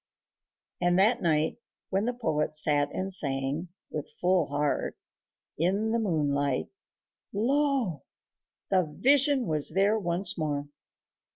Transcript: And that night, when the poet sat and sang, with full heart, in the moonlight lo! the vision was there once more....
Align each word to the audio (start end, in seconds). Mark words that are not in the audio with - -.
And 0.81 0.97
that 0.97 1.21
night, 1.21 1.57
when 1.91 2.05
the 2.05 2.13
poet 2.13 2.55
sat 2.55 2.91
and 2.91 3.13
sang, 3.13 3.67
with 3.91 4.09
full 4.19 4.47
heart, 4.47 4.97
in 5.59 5.91
the 5.91 5.99
moonlight 5.99 6.69
lo! 7.31 8.01
the 8.71 8.81
vision 8.99 9.45
was 9.45 9.73
there 9.75 9.99
once 9.99 10.39
more.... 10.39 10.67